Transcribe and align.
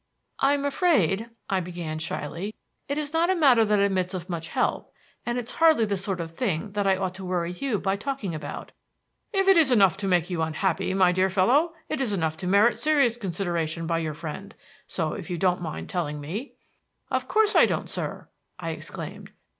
"I'm 0.39 0.65
afraid," 0.65 1.29
I 1.47 1.59
began 1.59 1.99
shyly, 1.99 2.55
"it 2.89 2.97
is 2.97 3.13
not 3.13 3.29
a 3.29 3.35
matter 3.35 3.63
that 3.63 3.77
admits 3.77 4.15
of 4.15 4.31
much 4.31 4.47
help, 4.47 4.91
and 5.27 5.37
it's 5.37 5.57
hardly 5.57 5.85
the 5.85 5.95
sort 5.95 6.19
of 6.19 6.31
thing 6.31 6.71
that 6.71 6.87
I 6.87 6.97
ought 6.97 7.13
to 7.13 7.23
worry 7.23 7.51
you 7.51 7.77
by 7.77 7.97
talking 7.97 8.33
about" 8.33 8.71
"If 9.31 9.47
it 9.47 9.57
is 9.57 9.69
enough 9.71 9.97
to 9.97 10.07
make 10.07 10.27
you 10.31 10.41
unhappy, 10.41 10.95
my 10.95 11.11
dear 11.11 11.29
fellow, 11.29 11.73
it 11.87 12.01
is 12.01 12.13
enough 12.13 12.35
to 12.37 12.47
merit 12.47 12.79
serious 12.79 13.15
consideration 13.15 13.85
by 13.85 13.99
your 13.99 14.15
friend; 14.15 14.55
so 14.87 15.13
if 15.13 15.29
you 15.29 15.37
don't 15.37 15.61
mind 15.61 15.87
telling 15.87 16.19
me" 16.19 16.53
"Of 17.11 17.27
course 17.27 17.53
I 17.55 17.67
don't, 17.67 17.87
sir!" 17.87 18.27
I 18.57 18.71
exclaimed. 18.71 19.31